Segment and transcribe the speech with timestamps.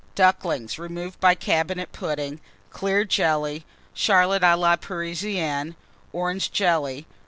[0.15, 2.39] _Ducklings, removed by Cabinet Pudding.
[2.71, 3.65] Clear Jelly.
[3.93, 5.75] Charlotte a la Parisienne.
[6.11, 7.05] Orange Jelly.